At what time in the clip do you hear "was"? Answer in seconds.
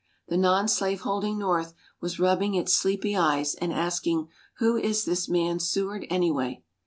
1.99-2.17